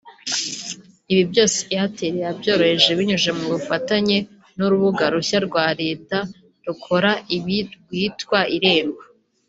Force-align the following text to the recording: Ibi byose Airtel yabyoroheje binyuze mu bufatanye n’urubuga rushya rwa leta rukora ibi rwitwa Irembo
Ibi 1.11 1.23
byose 1.31 1.57
Airtel 1.73 2.15
yabyoroheje 2.25 2.91
binyuze 2.99 3.29
mu 3.37 3.45
bufatanye 3.53 4.17
n’urubuga 4.57 5.03
rushya 5.13 5.39
rwa 5.47 5.65
leta 5.81 6.17
rukora 6.65 7.11
ibi 7.37 7.57
rwitwa 7.73 8.39
Irembo 8.57 9.01